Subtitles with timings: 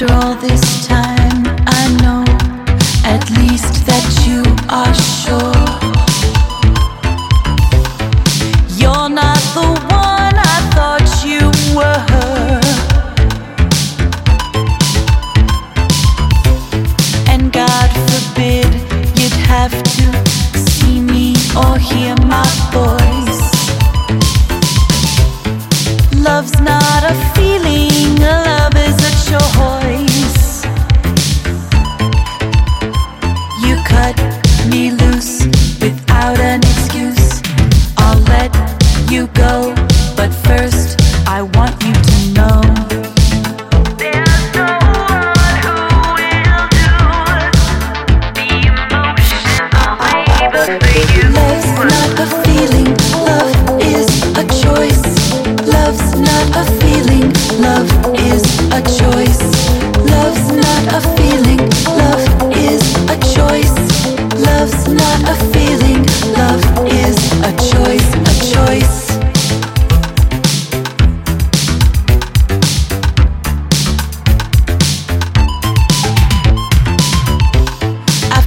[0.00, 2.22] After all this time, I know
[3.04, 5.58] at least that you are sure.
[8.78, 12.06] You're not the one I thought you were.
[17.28, 18.70] And God forbid
[19.18, 20.06] you'd have to
[20.70, 23.42] see me or hear my voice.
[26.14, 26.77] Love's not
[39.18, 39.74] you go,
[40.16, 40.94] but first
[41.26, 41.42] I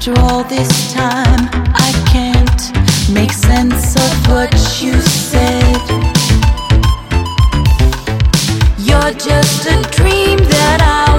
[0.01, 5.77] After all this time, I can't make sense of what you said.
[8.79, 11.10] You're just a dream that I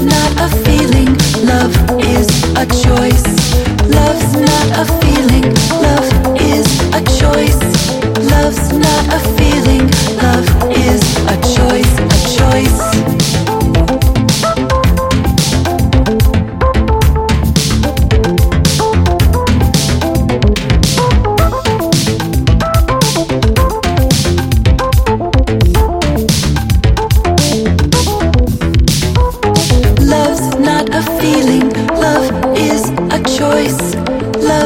[0.00, 0.57] not a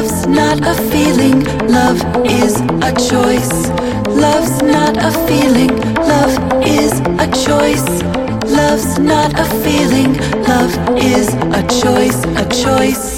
[0.03, 3.69] Love's not a feeling, love is a choice.
[4.09, 6.91] Love's not a feeling, love is
[7.23, 8.03] a choice.
[8.51, 13.12] Love's not a feeling, love is a choice, a choice.